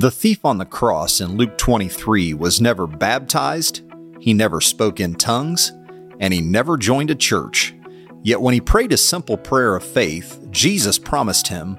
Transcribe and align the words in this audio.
The 0.00 0.10
thief 0.10 0.46
on 0.46 0.56
the 0.56 0.64
cross 0.64 1.20
in 1.20 1.36
Luke 1.36 1.58
23 1.58 2.32
was 2.32 2.58
never 2.58 2.86
baptized, 2.86 3.82
he 4.18 4.32
never 4.32 4.58
spoke 4.62 4.98
in 4.98 5.14
tongues, 5.14 5.72
and 6.18 6.32
he 6.32 6.40
never 6.40 6.78
joined 6.78 7.10
a 7.10 7.14
church. 7.14 7.74
Yet 8.22 8.40
when 8.40 8.54
he 8.54 8.62
prayed 8.62 8.94
a 8.94 8.96
simple 8.96 9.36
prayer 9.36 9.76
of 9.76 9.84
faith, 9.84 10.42
Jesus 10.50 10.98
promised 10.98 11.48
him, 11.48 11.76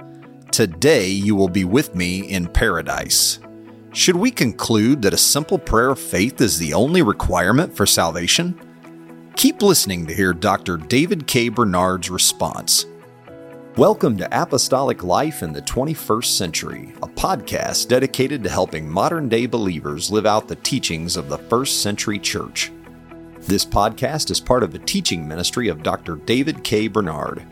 Today 0.52 1.07
you 1.07 1.36
will 1.36 1.47
be 1.47 1.63
with 1.63 1.96
me 1.96 2.20
in 2.20 2.46
paradise. 2.46 3.39
Should 3.92 4.17
we 4.17 4.29
conclude 4.29 5.01
that 5.01 5.15
a 5.15 5.17
simple 5.17 5.58
prayer 5.58 5.90
of 5.90 5.97
faith 5.97 6.42
is 6.42 6.60
the 6.60 6.76
only 6.76 7.01
requirement 7.01 7.76
for 7.76 7.88
salvation? 7.88 8.53
Keep 9.35 9.63
listening 9.63 10.06
to 10.06 10.13
hear 10.13 10.31
Dr. 10.31 10.78
David 10.78 11.26
K. 11.26 11.49
Bernard's 11.49 12.12
response. 12.12 12.85
Welcome 13.82 14.16
to 14.18 14.29
Apostolic 14.32 15.04
Life 15.04 15.42
in 15.42 15.54
the 15.54 15.62
21st 15.63 16.26
Century, 16.26 16.94
a 17.02 17.08
podcast 17.08 17.88
dedicated 17.88 18.44
to 18.44 18.50
helping 18.52 18.88
modern 18.88 19.27
day 19.27 19.48
believers 19.48 20.12
live 20.12 20.27
out 20.27 20.48
the 20.48 20.58
teachings 20.58 21.17
of 21.17 21.30
the 21.30 21.39
first 21.39 21.81
century 21.81 22.20
church. 22.20 22.72
This 23.39 23.66
podcast 23.66 24.30
is 24.30 24.39
part 24.39 24.62
of 24.62 24.72
the 24.72 24.77
teaching 24.77 25.27
ministry 25.27 25.67
of 25.67 25.81
Dr. 25.81 26.17
David 26.17 26.63
K. 26.63 26.88
Bernard. 26.89 27.44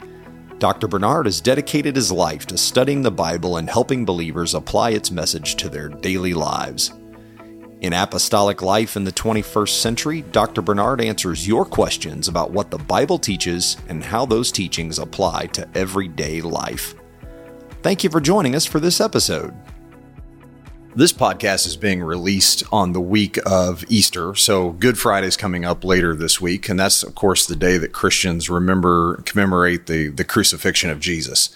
Dr. 0.60 0.88
Bernard 0.88 1.26
has 1.26 1.42
dedicated 1.42 1.96
his 1.96 2.12
life 2.12 2.46
to 2.46 2.60
studying 2.60 3.02
the 3.02 3.10
Bible 3.10 3.58
and 3.58 3.68
helping 3.68 4.06
believers 4.06 4.54
apply 4.54 4.92
its 4.92 5.10
message 5.10 5.56
to 5.56 5.68
their 5.68 5.90
daily 5.90 6.36
lives. 6.36 6.94
In 7.82 7.94
Apostolic 7.94 8.62
Life 8.62 8.98
in 8.98 9.06
the 9.06 9.12
21st 9.12 9.80
Century, 9.80 10.22
Dr. 10.34 10.62
Bernard 10.62 11.00
answers 11.00 11.48
your 11.48 11.64
questions 11.64 12.28
about 12.28 12.52
what 12.52 12.72
the 12.72 12.78
Bible 12.78 13.18
teaches 13.18 13.78
and 13.88 14.04
how 14.04 14.26
those 14.26 14.52
teachings 14.52 15.00
apply 15.00 15.46
to 15.54 15.66
everyday 15.74 16.42
life. 16.42 16.94
Thank 17.82 18.04
you 18.04 18.10
for 18.10 18.20
joining 18.20 18.54
us 18.54 18.66
for 18.66 18.82
this 18.82 19.00
episode. 19.00 19.54
This 20.94 21.14
podcast 21.14 21.68
is 21.68 21.78
being 21.78 22.04
released 22.04 22.66
on 22.70 22.92
the 22.92 23.00
week 23.00 23.40
of 23.46 23.86
Easter, 23.88 24.36
so 24.36 24.72
Good 24.72 25.00
Friday 25.00 25.28
is 25.28 25.38
coming 25.38 25.64
up 25.64 25.86
later 25.86 26.14
this 26.14 26.42
week, 26.42 26.68
and 26.68 26.78
that's, 26.78 27.02
of 27.02 27.16
course, 27.16 27.46
the 27.46 27.56
day 27.56 27.78
that 27.78 27.94
Christians 27.94 28.50
remember, 28.50 29.22
commemorate 29.26 29.86
the, 29.86 30.10
the 30.10 30.26
crucifixion 30.26 30.90
of 30.90 31.00
Jesus. 31.00 31.56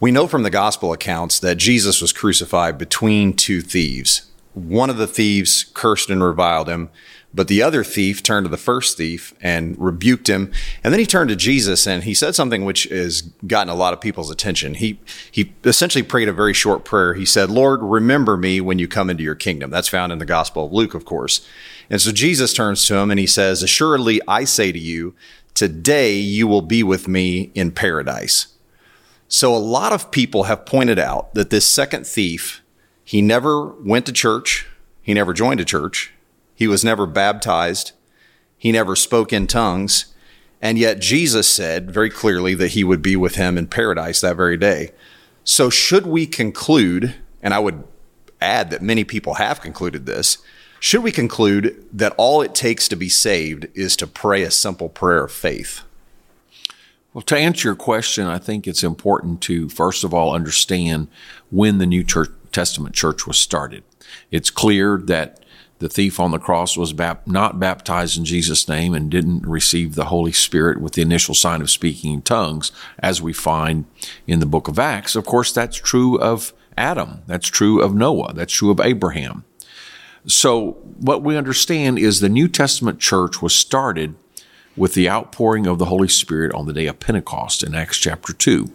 We 0.00 0.10
know 0.10 0.26
from 0.26 0.42
the 0.42 0.50
gospel 0.50 0.92
accounts 0.92 1.38
that 1.38 1.58
Jesus 1.58 2.02
was 2.02 2.12
crucified 2.12 2.76
between 2.76 3.34
two 3.34 3.60
thieves, 3.60 4.32
one 4.54 4.88
of 4.88 4.96
the 4.96 5.06
thieves 5.06 5.64
cursed 5.74 6.10
and 6.10 6.22
reviled 6.22 6.68
him, 6.68 6.90
but 7.34 7.48
the 7.48 7.62
other 7.62 7.82
thief 7.82 8.22
turned 8.22 8.44
to 8.44 8.50
the 8.50 8.56
first 8.56 8.96
thief 8.96 9.34
and 9.40 9.76
rebuked 9.76 10.28
him. 10.28 10.52
And 10.84 10.92
then 10.92 11.00
he 11.00 11.06
turned 11.06 11.30
to 11.30 11.36
Jesus 11.36 11.84
and 11.86 12.04
he 12.04 12.14
said 12.14 12.36
something 12.36 12.64
which 12.64 12.84
has 12.84 13.22
gotten 13.22 13.68
a 13.68 13.74
lot 13.74 13.92
of 13.92 14.00
people's 14.00 14.30
attention. 14.30 14.74
He, 14.74 15.00
he 15.32 15.52
essentially 15.64 16.04
prayed 16.04 16.28
a 16.28 16.32
very 16.32 16.54
short 16.54 16.84
prayer. 16.84 17.14
He 17.14 17.26
said, 17.26 17.50
Lord, 17.50 17.80
remember 17.82 18.36
me 18.36 18.60
when 18.60 18.78
you 18.78 18.86
come 18.86 19.10
into 19.10 19.24
your 19.24 19.34
kingdom. 19.34 19.70
That's 19.70 19.88
found 19.88 20.12
in 20.12 20.18
the 20.18 20.24
Gospel 20.24 20.66
of 20.66 20.72
Luke, 20.72 20.94
of 20.94 21.04
course. 21.04 21.44
And 21.90 22.00
so 22.00 22.12
Jesus 22.12 22.54
turns 22.54 22.86
to 22.86 22.94
him 22.96 23.10
and 23.10 23.18
he 23.18 23.26
says, 23.26 23.64
Assuredly, 23.64 24.20
I 24.28 24.44
say 24.44 24.70
to 24.70 24.78
you, 24.78 25.14
today 25.54 26.14
you 26.14 26.46
will 26.46 26.62
be 26.62 26.84
with 26.84 27.08
me 27.08 27.50
in 27.54 27.72
paradise. 27.72 28.46
So 29.26 29.54
a 29.54 29.58
lot 29.58 29.92
of 29.92 30.12
people 30.12 30.44
have 30.44 30.66
pointed 30.66 31.00
out 31.00 31.34
that 31.34 31.50
this 31.50 31.66
second 31.66 32.06
thief 32.06 32.62
he 33.04 33.20
never 33.20 33.66
went 33.66 34.06
to 34.06 34.12
church. 34.12 34.66
He 35.02 35.14
never 35.14 35.32
joined 35.32 35.60
a 35.60 35.64
church. 35.64 36.12
He 36.54 36.66
was 36.66 36.84
never 36.84 37.06
baptized. 37.06 37.92
He 38.56 38.72
never 38.72 38.96
spoke 38.96 39.32
in 39.32 39.46
tongues. 39.46 40.06
And 40.62 40.78
yet 40.78 41.00
Jesus 41.00 41.46
said 41.46 41.90
very 41.90 42.08
clearly 42.08 42.54
that 42.54 42.68
he 42.68 42.84
would 42.84 43.02
be 43.02 43.16
with 43.16 43.34
him 43.34 43.58
in 43.58 43.66
paradise 43.66 44.22
that 44.22 44.36
very 44.36 44.56
day. 44.56 44.92
So 45.44 45.68
should 45.68 46.06
we 46.06 46.26
conclude, 46.26 47.14
and 47.42 47.52
I 47.52 47.58
would 47.58 47.84
add 48.40 48.70
that 48.70 48.80
many 48.80 49.04
people 49.04 49.34
have 49.34 49.60
concluded 49.60 50.06
this, 50.06 50.38
should 50.80 51.02
we 51.02 51.12
conclude 51.12 51.84
that 51.92 52.14
all 52.16 52.40
it 52.40 52.54
takes 52.54 52.88
to 52.88 52.96
be 52.96 53.08
saved 53.10 53.66
is 53.74 53.96
to 53.96 54.06
pray 54.06 54.42
a 54.42 54.50
simple 54.50 54.88
prayer 54.88 55.24
of 55.24 55.32
faith? 55.32 55.82
Well, 57.12 57.22
to 57.22 57.36
answer 57.36 57.68
your 57.68 57.76
question, 57.76 58.26
I 58.26 58.38
think 58.38 58.66
it's 58.66 58.82
important 58.82 59.40
to, 59.42 59.68
first 59.68 60.02
of 60.02 60.12
all, 60.12 60.34
understand 60.34 61.08
when 61.50 61.78
the 61.78 61.86
New 61.86 62.04
Church 62.04 62.30
Testament 62.54 62.94
church 62.94 63.26
was 63.26 63.36
started. 63.36 63.84
It's 64.30 64.50
clear 64.50 64.98
that 65.04 65.44
the 65.80 65.88
thief 65.88 66.18
on 66.18 66.30
the 66.30 66.38
cross 66.38 66.76
was 66.76 66.92
bap- 66.92 67.26
not 67.26 67.58
baptized 67.58 68.16
in 68.16 68.24
Jesus' 68.24 68.68
name 68.68 68.94
and 68.94 69.10
didn't 69.10 69.46
receive 69.46 69.94
the 69.94 70.06
Holy 70.06 70.32
Spirit 70.32 70.80
with 70.80 70.94
the 70.94 71.02
initial 71.02 71.34
sign 71.34 71.60
of 71.60 71.70
speaking 71.70 72.14
in 72.14 72.22
tongues, 72.22 72.72
as 72.98 73.20
we 73.20 73.32
find 73.32 73.84
in 74.26 74.40
the 74.40 74.46
book 74.46 74.68
of 74.68 74.78
Acts. 74.78 75.16
Of 75.16 75.26
course, 75.26 75.52
that's 75.52 75.76
true 75.76 76.18
of 76.18 76.52
Adam. 76.78 77.22
That's 77.26 77.48
true 77.48 77.82
of 77.82 77.94
Noah. 77.94 78.32
That's 78.32 78.52
true 78.52 78.70
of 78.70 78.80
Abraham. 78.80 79.44
So, 80.26 80.78
what 80.98 81.22
we 81.22 81.36
understand 81.36 81.98
is 81.98 82.20
the 82.20 82.30
New 82.30 82.48
Testament 82.48 82.98
church 82.98 83.42
was 83.42 83.54
started 83.54 84.14
with 84.76 84.94
the 84.94 85.10
outpouring 85.10 85.66
of 85.66 85.78
the 85.78 85.84
Holy 85.86 86.08
Spirit 86.08 86.54
on 86.54 86.66
the 86.66 86.72
day 86.72 86.86
of 86.86 86.98
Pentecost 86.98 87.62
in 87.62 87.74
Acts 87.74 87.98
chapter 87.98 88.32
2. 88.32 88.70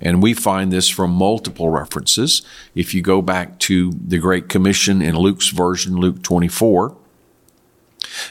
And 0.00 0.22
we 0.22 0.34
find 0.34 0.72
this 0.72 0.88
from 0.88 1.10
multiple 1.10 1.68
references. 1.68 2.42
If 2.74 2.94
you 2.94 3.02
go 3.02 3.22
back 3.22 3.58
to 3.60 3.92
the 3.92 4.18
Great 4.18 4.48
Commission 4.48 5.02
in 5.02 5.16
Luke's 5.16 5.48
version, 5.48 5.96
Luke 5.96 6.22
24, 6.22 6.96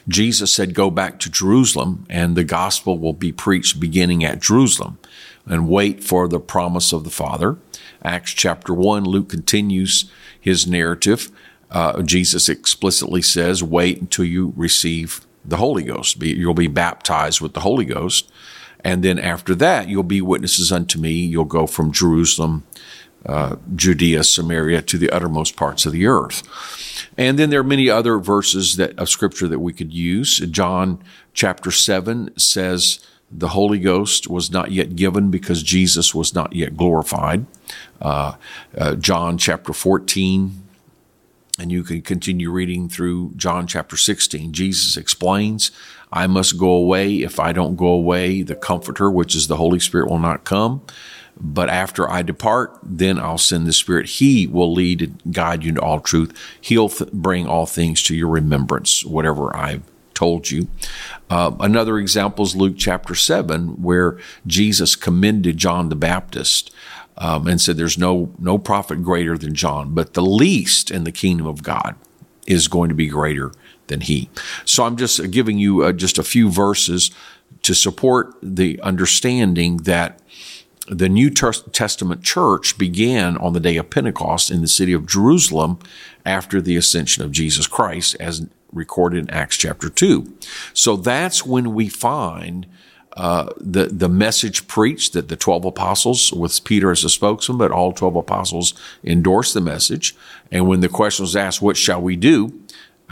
Jesus 0.08 0.54
said, 0.54 0.74
Go 0.74 0.90
back 0.90 1.20
to 1.20 1.30
Jerusalem, 1.30 2.06
and 2.10 2.36
the 2.36 2.44
gospel 2.44 2.98
will 2.98 3.14
be 3.14 3.32
preached 3.32 3.80
beginning 3.80 4.24
at 4.24 4.42
Jerusalem, 4.42 4.98
and 5.46 5.70
wait 5.70 6.04
for 6.04 6.28
the 6.28 6.40
promise 6.40 6.94
of 6.94 7.04
the 7.04 7.10
Father. 7.10 7.58
Acts 8.04 8.32
chapter 8.32 8.74
1, 8.74 9.04
Luke 9.06 9.30
continues 9.30 10.12
his 10.40 10.68
narrative. 10.68 11.32
Uh, 11.72 12.02
Jesus 12.04 12.50
explicitly 12.50 13.22
says, 13.22 13.64
Wait 13.64 14.00
until 14.00 14.26
you 14.26 14.54
receive 14.56 15.26
the 15.44 15.58
Holy 15.58 15.84
Ghost. 15.84 16.22
You'll 16.22 16.54
be 16.54 16.68
baptized 16.68 17.42
with 17.42 17.54
the 17.54 17.62
Holy 17.62 17.86
Ghost. 17.86 18.32
And 18.84 19.04
then 19.04 19.18
after 19.18 19.56
that, 19.56 19.88
you'll 19.88 20.04
be 20.04 20.22
witnesses 20.22 20.72
unto 20.72 21.00
me. 21.00 21.12
You'll 21.12 21.46
go 21.46 21.68
from 21.68 21.92
Jerusalem, 21.92 22.64
uh, 23.26 23.56
Judea, 23.76 24.24
Samaria 24.24 24.82
to 24.84 24.98
the 24.98 25.10
uttermost 25.10 25.56
parts 25.56 25.86
of 25.86 25.94
the 25.94 26.06
earth. 26.06 26.44
And 27.18 27.40
then 27.40 27.50
there 27.50 27.62
are 27.62 27.64
many 27.64 27.90
other 27.90 28.18
verses 28.18 28.76
that 28.78 28.98
of 29.00 29.10
scripture 29.10 29.48
that 29.48 29.60
we 29.60 29.74
could 29.74 29.94
use. 29.94 30.40
John 30.40 31.02
chapter 31.34 31.72
7 31.72 32.38
says 32.38 33.00
the 33.32 33.50
Holy 33.50 33.80
Ghost 33.80 34.28
was 34.28 34.52
not 34.52 34.72
yet 34.72 34.96
given 34.96 35.32
because 35.32 35.64
Jesus 35.64 36.14
was 36.14 36.36
not 36.36 36.54
yet 36.54 36.76
glorified. 36.76 37.46
Uh, 38.02 38.36
uh, 38.78 38.96
John 38.96 39.38
chapter 39.38 39.74
14 39.74 40.64
and 41.60 41.72
you 41.72 41.84
can 41.84 42.02
continue 42.02 42.50
reading 42.50 42.90
through 42.90 43.32
John 43.36 43.68
chapter 43.68 43.96
16. 43.96 44.54
Jesus 44.54 44.98
explains, 44.98 45.72
I 46.14 46.28
must 46.28 46.60
go 46.60 46.70
away. 46.70 47.24
If 47.24 47.40
I 47.40 47.52
don't 47.52 47.76
go 47.76 47.88
away, 47.88 48.44
the 48.44 48.56
Comforter, 48.56 49.10
which 49.10 49.36
is 49.36 49.48
the 49.48 49.58
Holy 49.58 49.80
Spirit, 49.80 50.10
will 50.10 50.20
not 50.20 50.44
come. 50.44 50.84
But 51.36 51.70
after 51.70 52.08
I 52.08 52.22
depart, 52.22 52.78
then 52.84 53.18
I'll 53.18 53.40
send 53.40 53.66
the 53.66 53.74
Spirit. 53.74 54.06
He 54.06 54.46
will 54.46 54.72
lead 54.72 55.02
and 55.02 55.34
guide 55.34 55.64
you 55.64 55.70
into 55.70 55.82
all 55.82 56.00
truth. 56.00 56.32
He'll 56.62 56.90
th- 56.90 57.12
bring 57.12 57.48
all 57.48 57.66
things 57.66 58.04
to 58.04 58.16
your 58.16 58.30
remembrance, 58.30 59.04
whatever 59.04 59.56
I've 59.56 59.82
told 60.14 60.52
you. 60.52 60.68
Uh, 61.32 61.56
another 61.60 61.98
example 61.98 62.46
is 62.46 62.56
Luke 62.56 62.76
chapter 62.78 63.16
7, 63.16 63.82
where 63.82 64.20
Jesus 64.46 64.96
commended 64.96 65.58
John 65.58 65.90
the 65.90 65.96
Baptist 65.96 66.72
um, 67.18 67.48
and 67.48 67.60
said, 67.60 67.78
There's 67.78 67.98
no, 67.98 68.32
no 68.38 68.60
prophet 68.60 69.02
greater 69.02 69.36
than 69.36 69.56
John, 69.56 69.96
but 69.96 70.14
the 70.14 70.22
least 70.22 70.92
in 70.92 71.06
the 71.06 71.12
kingdom 71.12 71.48
of 71.48 71.64
God 71.64 71.96
is 72.46 72.68
going 72.68 72.90
to 72.90 72.96
be 72.96 73.08
greater 73.08 73.52
than 73.94 74.02
he. 74.02 74.28
So 74.66 74.84
I'm 74.84 74.98
just 74.98 75.30
giving 75.30 75.60
you 75.60 75.84
uh, 75.84 75.92
just 75.92 76.18
a 76.18 76.24
few 76.24 76.50
verses 76.50 77.12
to 77.62 77.76
support 77.76 78.34
the 78.42 78.82
understanding 78.82 79.78
that 79.84 80.20
the 80.88 81.08
New 81.08 81.30
Testament 81.30 82.24
church 82.24 82.78
began 82.78 83.38
on 83.38 83.54
the 83.54 83.60
day 83.60 83.78
of 83.78 83.92
Pentecost 83.92 84.50
in 84.50 84.62
the 84.62 84.68
city 84.68 84.94
of 84.94 85.06
Jerusalem 85.06 85.78
after 86.26 86.60
the 86.60 86.76
ascension 86.76 87.24
of 87.24 87.32
Jesus 87.32 87.68
Christ, 87.68 88.18
as 88.20 88.48
recorded 88.74 89.20
in 89.20 89.30
Acts 89.30 89.58
chapter 89.58 89.90
2. 89.90 90.34
So 90.74 90.98
that's 90.98 91.46
when 91.46 91.76
we 91.76 91.88
find 91.88 92.66
uh, 93.16 93.50
the 93.58 93.86
the 93.86 94.10
message 94.10 94.68
preached 94.68 95.14
that 95.14 95.28
the 95.28 95.36
twelve 95.36 95.66
apostles, 95.66 96.34
with 96.34 96.64
Peter 96.64 96.90
as 96.90 97.04
a 97.04 97.10
spokesman, 97.10 97.60
but 97.60 97.70
all 97.70 97.94
twelve 97.94 98.16
apostles 98.16 98.74
endorsed 99.04 99.54
the 99.54 99.62
message. 99.62 100.16
And 100.52 100.68
when 100.68 100.80
the 100.80 100.90
question 100.90 101.22
was 101.22 101.36
asked, 101.36 101.62
"What 101.62 101.78
shall 101.78 102.02
we 102.02 102.16
do?" 102.16 102.60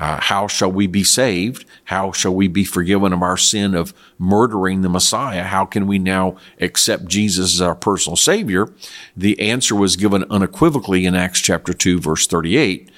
Uh, 0.01 0.19
how 0.19 0.48
shall 0.48 0.71
we 0.71 0.88
be 0.88 1.03
saved? 1.03 1.63
How 1.83 2.12
shall 2.12 2.33
we 2.33 2.48
be 2.48 2.63
forgiven 2.63 3.13
of 3.13 3.21
our 3.21 3.38
sin 3.38 3.75
of 3.75 3.94
murdering 4.18 4.81
the 4.81 4.89
Messiah? 4.89 5.44
How 5.44 5.63
can 5.63 5.86
we 5.86 6.00
now 6.00 6.38
accept 6.59 7.06
Jesus 7.06 7.53
as 7.53 7.62
our 7.62 7.75
personal 7.75 8.15
Savior? 8.15 8.74
The 9.15 9.39
answer 9.39 9.75
was 9.75 9.95
given 9.95 10.25
unequivocally 10.31 11.06
in 11.06 11.13
Acts 11.13 11.39
chapter 11.39 11.71
2, 11.71 12.00
verse 12.00 12.25
38, 12.25 12.89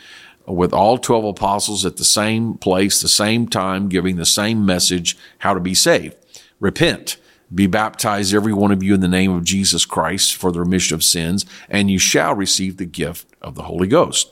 with 0.48 0.72
all 0.72 0.98
12 0.98 1.26
apostles 1.26 1.86
at 1.86 1.98
the 1.98 2.06
same 2.06 2.54
place, 2.54 3.02
the 3.02 3.10
same 3.10 3.50
time, 3.50 3.90
giving 3.90 4.16
the 4.16 4.26
same 4.26 4.66
message, 4.66 5.18
how 5.40 5.54
to 5.54 5.60
be 5.60 5.74
saved. 5.74 6.16
Repent, 6.62 7.18
be 7.54 7.68
baptized, 7.68 8.34
every 8.34 8.54
one 8.54 8.72
of 8.72 8.82
you, 8.82 8.94
in 8.94 9.02
the 9.02 9.10
name 9.10 9.36
of 9.36 9.44
Jesus 9.44 9.86
Christ 9.86 10.38
for 10.38 10.54
the 10.54 10.62
remission 10.62 10.96
of 10.96 11.04
sins, 11.04 11.46
and 11.68 11.92
you 11.92 12.00
shall 12.00 12.34
receive 12.34 12.78
the 12.78 12.86
gift 12.86 13.28
of 13.42 13.56
the 13.56 13.64
Holy 13.64 13.90
Ghost. 13.90 14.30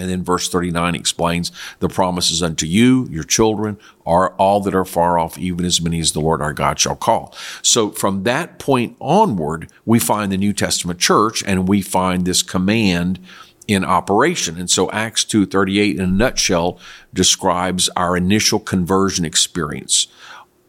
And 0.00 0.10
then 0.10 0.24
verse 0.24 0.48
39 0.48 0.94
explains 0.94 1.52
the 1.78 1.88
promises 1.88 2.42
unto 2.42 2.66
you, 2.66 3.06
your 3.10 3.24
children, 3.24 3.78
are 4.06 4.30
all 4.36 4.60
that 4.60 4.74
are 4.74 4.84
far 4.84 5.18
off, 5.18 5.38
even 5.38 5.64
as 5.64 5.80
many 5.80 6.00
as 6.00 6.12
the 6.12 6.20
Lord 6.20 6.40
our 6.40 6.52
God 6.52 6.78
shall 6.78 6.96
call. 6.96 7.34
So 7.62 7.90
from 7.90 8.24
that 8.24 8.58
point 8.58 8.96
onward, 9.00 9.70
we 9.84 9.98
find 9.98 10.32
the 10.32 10.38
New 10.38 10.52
Testament 10.52 10.98
church 10.98 11.44
and 11.46 11.68
we 11.68 11.82
find 11.82 12.24
this 12.24 12.42
command 12.42 13.20
in 13.68 13.84
operation. 13.84 14.58
And 14.58 14.68
so 14.68 14.90
Acts 14.90 15.24
2.38 15.24 15.94
in 15.94 16.00
a 16.00 16.06
nutshell 16.06 16.78
describes 17.14 17.88
our 17.90 18.16
initial 18.16 18.58
conversion 18.58 19.24
experience, 19.24 20.08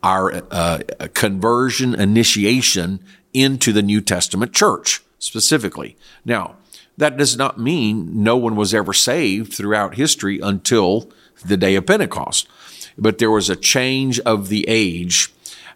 our 0.03 0.43
uh, 0.51 0.79
conversion 1.13 1.95
initiation 1.95 2.99
into 3.33 3.71
the 3.71 3.81
New 3.81 4.01
Testament 4.01 4.53
church 4.53 5.01
specifically. 5.21 5.95
Now, 6.25 6.56
that 6.97 7.15
does 7.15 7.38
not 7.38 7.57
mean 7.57 8.23
no 8.23 8.35
one 8.35 8.56
was 8.56 8.73
ever 8.73 8.91
saved 8.91 9.53
throughout 9.53 9.95
history 9.95 10.39
until 10.41 11.09
the 11.45 11.56
day 11.56 11.75
of 11.75 11.85
Pentecost. 11.85 12.47
But 12.97 13.19
there 13.19 13.31
was 13.31 13.50
a 13.50 13.56
change 13.56 14.19
of 14.21 14.50
the 14.50 14.65
age 14.68 15.31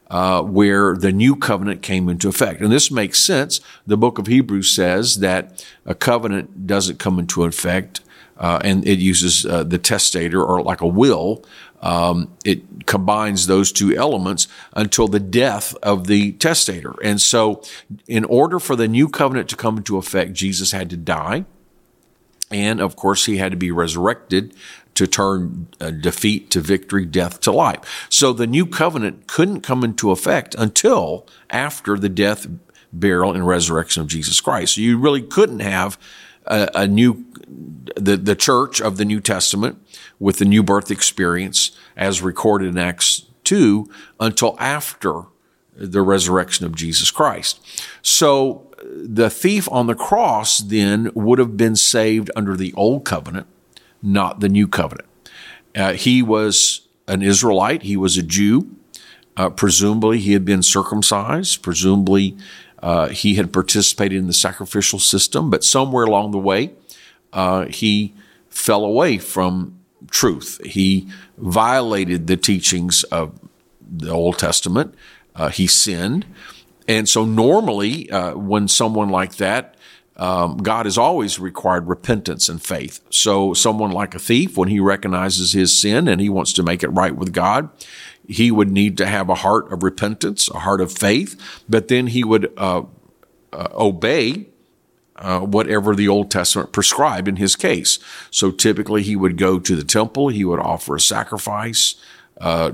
uh, 0.09 0.42
where 0.42 0.95
the 0.95 1.12
new 1.12 1.36
covenant 1.36 1.81
came 1.81 2.09
into 2.09 2.27
effect. 2.27 2.62
And 2.62 2.71
this 2.71 2.92
makes 2.92 3.19
sense. 3.19 3.62
The 3.88 3.97
book 3.97 4.19
of 4.19 4.27
Hebrews 4.27 4.69
says 4.69 5.19
that 5.19 5.65
a 5.86 5.95
covenant 5.95 6.68
doesn't 6.68 7.00
come 7.00 7.18
into 7.18 7.44
effect, 7.44 8.01
uh, 8.38 8.59
and 8.63 8.86
it 8.88 9.00
uses 9.00 9.45
uh, 9.45 9.63
the 9.63 9.77
testator 9.77 10.44
or 10.44 10.62
like 10.62 10.81
a 10.81 10.88
will. 10.88 11.44
Um, 11.85 12.35
it 12.43 12.87
combines 12.87 13.45
those 13.45 13.71
two 13.71 13.95
elements 13.95 14.47
until 14.73 15.07
the 15.07 15.19
death 15.19 15.75
of 15.83 16.07
the 16.07 16.31
testator. 16.31 16.95
And 17.03 17.21
so, 17.21 17.61
in 18.07 18.25
order 18.25 18.59
for 18.59 18.75
the 18.75 18.87
new 18.87 19.07
covenant 19.07 19.49
to 19.49 19.55
come 19.55 19.77
into 19.77 19.97
effect, 19.97 20.33
Jesus 20.33 20.71
had 20.71 20.89
to 20.89 20.97
die. 20.97 21.45
And 22.49 22.81
of 22.81 22.95
course, 22.95 23.27
he 23.27 23.37
had 23.37 23.51
to 23.51 23.57
be 23.57 23.69
resurrected 23.69 24.55
to 24.95 25.05
turn 25.05 25.67
uh, 25.79 25.91
defeat 25.91 26.49
to 26.51 26.61
victory, 26.61 27.05
death 27.05 27.39
to 27.41 27.51
life. 27.51 28.07
So 28.09 28.33
the 28.33 28.47
new 28.47 28.65
covenant 28.65 29.27
couldn't 29.27 29.61
come 29.61 29.83
into 29.83 30.09
effect 30.09 30.55
until 30.57 31.27
after 31.51 31.97
the 31.97 32.09
death, 32.09 32.47
burial, 32.91 33.33
and 33.33 33.45
resurrection 33.45 34.01
of 34.01 34.07
Jesus 34.07 34.41
Christ. 34.41 34.75
So 34.75 34.81
you 34.81 34.97
really 34.97 35.21
couldn't 35.21 35.59
have 35.59 35.99
a, 36.45 36.69
a 36.75 36.88
new, 36.88 37.25
the, 37.95 38.18
the 38.18 38.36
church 38.36 38.81
of 38.81 38.97
the 38.97 39.06
New 39.06 39.19
Testament 39.19 39.77
with 40.19 40.38
the 40.38 40.45
new 40.45 40.63
birth 40.63 40.92
experience 40.92 41.71
as 41.95 42.21
recorded 42.21 42.69
in 42.69 42.77
Acts 42.77 43.25
2 43.44 43.89
until 44.19 44.56
after 44.59 45.24
the 45.75 46.01
resurrection 46.01 46.65
of 46.65 46.75
Jesus 46.75 47.12
Christ. 47.12 47.59
So 48.01 48.71
the 48.83 49.30
thief 49.30 49.68
on 49.71 49.88
the 49.88 49.95
cross 49.95 50.59
then 50.59 51.12
would 51.13 51.39
have 51.39 51.57
been 51.57 51.75
saved 51.75 52.31
under 52.36 52.56
the 52.56 52.74
old 52.74 53.03
covenant 53.03 53.48
not 54.06 54.39
the 54.39 54.48
new 54.48 54.68
covenant. 54.68 55.09
Uh, 55.75 55.94
he 55.94 56.21
was 56.21 56.88
an 57.07 57.21
Israelite, 57.21 57.81
he 57.81 57.98
was 57.98 58.18
a 58.18 58.24
Jew. 58.24 58.77
Uh, 59.36 59.50
presumably, 59.50 60.19
he 60.19 60.31
had 60.31 60.45
been 60.45 60.63
circumcised. 60.63 61.62
Presumably, 61.62 62.38
uh, 62.85 63.07
he 63.07 63.33
had 63.33 63.51
participated 63.51 64.15
in 64.15 64.27
the 64.27 64.33
sacrificial 64.33 64.99
system, 64.99 65.49
but 65.49 65.63
somewhere 65.63 66.05
along 66.05 66.29
the 66.29 66.37
way, 66.37 66.69
uh, 67.33 67.65
he 67.65 68.13
fell 68.47 68.85
away 68.85 69.17
from 69.17 69.79
truth. 70.11 70.61
He 70.63 71.09
violated 71.35 72.27
the 72.27 72.37
teachings 72.37 73.03
of 73.05 73.39
the 73.81 74.11
Old 74.11 74.37
Testament. 74.37 74.93
Uh, 75.35 75.49
he 75.49 75.65
sinned. 75.65 76.27
And 76.87 77.09
so, 77.09 77.25
normally, 77.25 78.07
uh, 78.11 78.35
when 78.35 78.67
someone 78.67 79.09
like 79.09 79.38
that 79.38 79.75
um, 80.17 80.57
God 80.57 80.85
has 80.85 80.97
always 80.97 81.39
required 81.39 81.88
repentance 81.88 82.47
and 82.47 82.62
faith. 82.62 83.01
So 83.09 83.53
someone 83.53 83.91
like 83.91 84.15
a 84.15 84.19
thief, 84.19 84.57
when 84.57 84.69
he 84.69 84.79
recognizes 84.79 85.51
his 85.51 85.77
sin 85.77 86.07
and 86.07 86.21
he 86.21 86.29
wants 86.29 86.53
to 86.53 86.63
make 86.63 86.83
it 86.83 86.89
right 86.89 87.15
with 87.15 87.33
God, 87.33 87.69
he 88.27 88.50
would 88.50 88.71
need 88.71 88.97
to 88.97 89.06
have 89.06 89.29
a 89.29 89.35
heart 89.35 89.71
of 89.71 89.83
repentance, 89.83 90.50
a 90.50 90.59
heart 90.59 90.81
of 90.81 90.91
faith, 90.91 91.63
but 91.67 91.89
then 91.89 92.07
he 92.07 92.23
would 92.23 92.51
uh, 92.57 92.83
uh, 93.51 93.67
obey 93.73 94.47
uh, 95.17 95.39
whatever 95.39 95.95
the 95.95 96.07
Old 96.07 96.29
Testament 96.31 96.71
prescribed 96.71 97.27
in 97.27 97.38
his 97.38 97.56
case. 97.56 98.00
So 98.31 98.51
typically 98.51 99.03
he 99.03 99.15
would 99.15 99.38
go 99.38 99.59
to 99.59 99.75
the 99.75 99.83
temple, 99.83 100.29
he 100.29 100.44
would 100.44 100.59
offer 100.59 100.95
a 100.95 101.00
sacrifice 101.00 101.95
uh, 102.39 102.73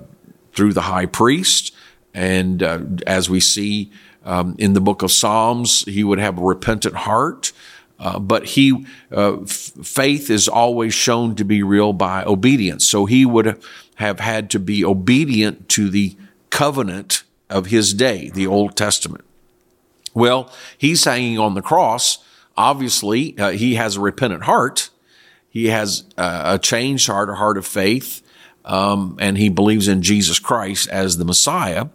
through 0.53 0.73
the 0.73 0.81
high 0.81 1.05
priest, 1.05 1.73
and 2.13 2.61
uh, 2.63 2.79
as 3.07 3.29
we 3.29 3.39
see 3.39 3.91
um, 4.23 4.55
in 4.57 4.73
the 4.73 4.81
book 4.81 5.01
of 5.01 5.11
Psalms, 5.11 5.83
he 5.85 6.03
would 6.03 6.19
have 6.19 6.37
a 6.37 6.41
repentant 6.41 6.95
heart. 6.95 7.51
Uh, 7.99 8.17
but 8.17 8.45
he, 8.45 8.85
uh, 9.15 9.41
f- 9.41 9.71
faith 9.83 10.31
is 10.31 10.47
always 10.47 10.91
shown 10.91 11.35
to 11.35 11.43
be 11.43 11.61
real 11.61 11.93
by 11.93 12.23
obedience. 12.23 12.87
So 12.87 13.05
he 13.05 13.25
would 13.27 13.61
have 13.95 14.19
had 14.19 14.49
to 14.51 14.59
be 14.59 14.83
obedient 14.83 15.69
to 15.69 15.87
the 15.87 16.17
covenant 16.49 17.23
of 17.47 17.67
his 17.67 17.93
day, 17.93 18.29
the 18.29 18.47
Old 18.47 18.75
Testament. 18.75 19.23
Well, 20.15 20.51
he's 20.77 21.03
hanging 21.03 21.37
on 21.37 21.53
the 21.53 21.61
cross. 21.61 22.17
Obviously, 22.57 23.37
uh, 23.37 23.51
he 23.51 23.75
has 23.75 23.97
a 23.97 24.01
repentant 24.01 24.43
heart. 24.43 24.89
He 25.49 25.67
has 25.67 26.05
uh, 26.17 26.55
a 26.55 26.59
changed 26.59 27.07
heart, 27.07 27.29
a 27.29 27.35
heart 27.35 27.57
of 27.57 27.67
faith, 27.67 28.21
um, 28.65 29.17
and 29.19 29.37
he 29.37 29.49
believes 29.49 29.87
in 29.87 30.01
Jesus 30.01 30.39
Christ 30.39 30.89
as 30.89 31.17
the 31.17 31.25
Messiah 31.25 31.87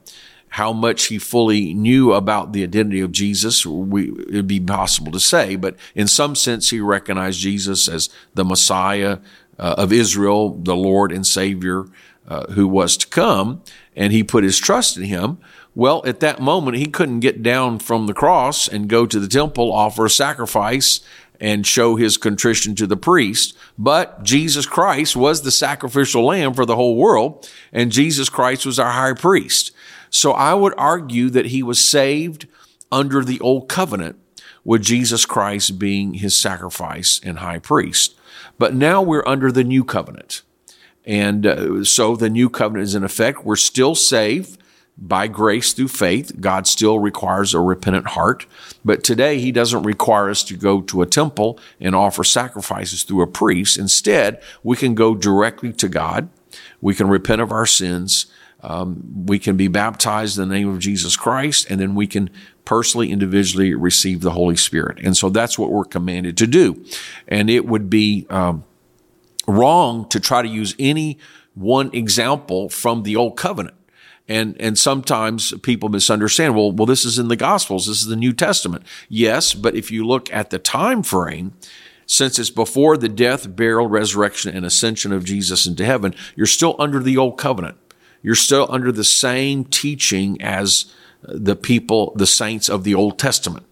how 0.50 0.72
much 0.72 1.06
he 1.06 1.18
fully 1.18 1.74
knew 1.74 2.12
about 2.12 2.52
the 2.52 2.62
identity 2.62 3.00
of 3.00 3.12
Jesus, 3.12 3.66
we, 3.66 4.10
it'd 4.28 4.46
be 4.46 4.60
possible 4.60 5.12
to 5.12 5.20
say. 5.20 5.56
But 5.56 5.76
in 5.94 6.06
some 6.06 6.34
sense, 6.34 6.70
he 6.70 6.80
recognized 6.80 7.40
Jesus 7.40 7.88
as 7.88 8.08
the 8.34 8.44
Messiah 8.44 9.18
uh, 9.58 9.74
of 9.78 9.92
Israel, 9.92 10.50
the 10.50 10.76
Lord 10.76 11.12
and 11.12 11.26
Savior 11.26 11.86
uh, 12.28 12.44
who 12.52 12.66
was 12.66 12.96
to 12.96 13.06
come, 13.06 13.62
and 13.94 14.12
he 14.12 14.24
put 14.24 14.44
his 14.44 14.58
trust 14.58 14.96
in 14.96 15.04
him. 15.04 15.38
Well, 15.74 16.02
at 16.06 16.20
that 16.20 16.40
moment, 16.40 16.76
he 16.78 16.86
couldn't 16.86 17.20
get 17.20 17.42
down 17.42 17.78
from 17.78 18.06
the 18.06 18.14
cross 18.14 18.66
and 18.66 18.88
go 18.88 19.06
to 19.06 19.20
the 19.20 19.28
temple, 19.28 19.72
offer 19.72 20.06
a 20.06 20.10
sacrifice, 20.10 21.00
and 21.38 21.66
show 21.66 21.96
his 21.96 22.16
contrition 22.16 22.74
to 22.76 22.86
the 22.86 22.96
priest. 22.96 23.56
But 23.78 24.22
Jesus 24.22 24.66
Christ 24.66 25.14
was 25.14 25.42
the 25.42 25.50
sacrificial 25.50 26.24
lamb 26.24 26.54
for 26.54 26.64
the 26.64 26.76
whole 26.76 26.96
world, 26.96 27.48
and 27.72 27.92
Jesus 27.92 28.28
Christ 28.28 28.64
was 28.64 28.78
our 28.78 28.92
high 28.92 29.12
priest. 29.12 29.72
So 30.10 30.32
I 30.32 30.54
would 30.54 30.74
argue 30.76 31.30
that 31.30 31.46
he 31.46 31.62
was 31.62 31.82
saved 31.84 32.46
under 32.90 33.24
the 33.24 33.40
old 33.40 33.68
covenant 33.68 34.16
with 34.64 34.82
Jesus 34.82 35.24
Christ 35.24 35.78
being 35.78 36.14
his 36.14 36.36
sacrifice 36.36 37.20
and 37.22 37.38
high 37.38 37.58
priest. 37.58 38.16
But 38.58 38.74
now 38.74 39.02
we're 39.02 39.26
under 39.26 39.52
the 39.52 39.64
new 39.64 39.84
covenant. 39.84 40.42
And 41.04 41.46
uh, 41.46 41.84
so 41.84 42.16
the 42.16 42.28
new 42.28 42.50
covenant 42.50 42.88
is 42.88 42.94
in 42.94 43.04
effect. 43.04 43.44
We're 43.44 43.56
still 43.56 43.94
saved 43.94 44.60
by 44.98 45.28
grace 45.28 45.72
through 45.72 45.88
faith. 45.88 46.40
God 46.40 46.66
still 46.66 46.98
requires 46.98 47.54
a 47.54 47.60
repentant 47.60 48.08
heart. 48.08 48.46
But 48.84 49.04
today 49.04 49.38
he 49.38 49.52
doesn't 49.52 49.82
require 49.82 50.30
us 50.30 50.42
to 50.44 50.56
go 50.56 50.80
to 50.82 51.02
a 51.02 51.06
temple 51.06 51.60
and 51.80 51.94
offer 51.94 52.24
sacrifices 52.24 53.02
through 53.02 53.22
a 53.22 53.26
priest. 53.26 53.78
Instead, 53.78 54.42
we 54.62 54.76
can 54.76 54.94
go 54.94 55.14
directly 55.14 55.72
to 55.74 55.88
God. 55.88 56.28
We 56.80 56.94
can 56.94 57.08
repent 57.08 57.42
of 57.42 57.52
our 57.52 57.66
sins 57.66 58.26
um, 58.66 59.24
we 59.26 59.38
can 59.38 59.56
be 59.56 59.68
baptized 59.68 60.38
in 60.38 60.48
the 60.48 60.54
name 60.54 60.68
of 60.68 60.80
Jesus 60.80 61.16
Christ, 61.16 61.68
and 61.70 61.80
then 61.80 61.94
we 61.94 62.08
can 62.08 62.30
personally, 62.64 63.12
individually 63.12 63.74
receive 63.74 64.20
the 64.20 64.32
Holy 64.32 64.56
Spirit. 64.56 64.98
And 64.98 65.16
so 65.16 65.30
that's 65.30 65.56
what 65.56 65.70
we're 65.70 65.84
commanded 65.84 66.36
to 66.38 66.48
do. 66.48 66.84
And 67.28 67.48
it 67.48 67.64
would 67.64 67.88
be 67.88 68.26
um, 68.28 68.64
wrong 69.46 70.08
to 70.08 70.18
try 70.18 70.42
to 70.42 70.48
use 70.48 70.74
any 70.78 71.18
one 71.54 71.94
example 71.94 72.68
from 72.68 73.04
the 73.04 73.14
Old 73.14 73.36
Covenant. 73.36 73.76
And, 74.28 74.60
and 74.60 74.76
sometimes 74.76 75.54
people 75.62 75.88
misunderstand. 75.88 76.56
Well, 76.56 76.72
well, 76.72 76.86
this 76.86 77.04
is 77.04 77.20
in 77.20 77.28
the 77.28 77.36
Gospels. 77.36 77.86
This 77.86 78.00
is 78.00 78.08
the 78.08 78.16
New 78.16 78.32
Testament. 78.32 78.84
Yes, 79.08 79.54
but 79.54 79.76
if 79.76 79.92
you 79.92 80.04
look 80.04 80.30
at 80.32 80.50
the 80.50 80.58
time 80.58 81.04
frame, 81.04 81.52
since 82.04 82.36
it's 82.36 82.50
before 82.50 82.96
the 82.96 83.08
death, 83.08 83.54
burial, 83.54 83.86
resurrection, 83.86 84.54
and 84.56 84.66
ascension 84.66 85.12
of 85.12 85.24
Jesus 85.24 85.66
into 85.66 85.84
heaven, 85.84 86.16
you're 86.34 86.46
still 86.46 86.74
under 86.80 86.98
the 86.98 87.16
old 87.16 87.38
covenant 87.38 87.78
you're 88.26 88.34
still 88.34 88.66
under 88.70 88.90
the 88.90 89.04
same 89.04 89.64
teaching 89.64 90.42
as 90.42 90.86
the 91.22 91.54
people, 91.54 92.12
the 92.16 92.26
saints 92.26 92.68
of 92.68 92.82
the 92.82 92.92
Old 92.92 93.20
Testament. 93.20 93.64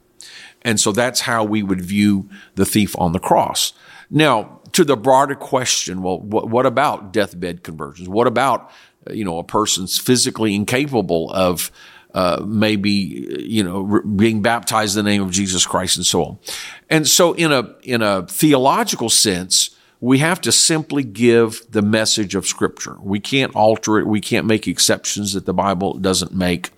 And 0.62 0.78
so 0.78 0.92
that's 0.92 1.23
how 1.23 1.42
we 1.42 1.64
would 1.64 1.80
view 1.80 2.28
the 2.54 2.64
thief 2.64 2.94
on 2.96 3.11
the 3.11 3.18
cross. 3.18 3.73
Now, 4.11 4.61
to 4.70 4.84
the 4.84 4.96
broader 4.96 5.34
question, 5.34 6.02
well, 6.02 6.20
what, 6.20 6.49
what 6.49 6.66
about 6.66 7.12
deathbed 7.12 7.64
conversions? 7.64 8.08
What 8.08 8.28
about, 8.28 8.70
you 9.11 9.25
know, 9.25 9.38
a 9.38 9.44
person's 9.44 9.99
physically 9.99 10.54
incapable 10.54 11.32
of, 11.32 11.73
uh, 12.14 12.40
maybe, 12.46 12.90
you 13.40 13.64
know, 13.64 13.80
re- 13.80 14.02
being 14.14 14.40
baptized 14.40 14.96
in 14.96 15.04
the 15.04 15.11
name 15.11 15.23
of 15.23 15.32
Jesus 15.32 15.66
Christ 15.66 15.96
and 15.96 16.06
so 16.06 16.25
on. 16.25 16.38
And 16.88 17.08
so 17.08 17.32
in 17.32 17.50
a, 17.50 17.75
in 17.82 18.02
a 18.02 18.25
theological 18.28 19.11
sense, 19.11 19.74
we 20.04 20.18
have 20.18 20.38
to 20.38 20.52
simply 20.52 21.02
give 21.02 21.62
the 21.70 21.80
message 21.80 22.34
of 22.34 22.46
Scripture. 22.46 22.99
We 23.00 23.20
can't 23.20 23.56
alter 23.56 23.99
it. 23.99 24.06
We 24.06 24.20
can't 24.20 24.44
make 24.44 24.68
exceptions 24.68 25.32
that 25.32 25.46
the 25.46 25.54
Bible 25.54 25.94
doesn't 25.94 26.34
make. 26.34 26.68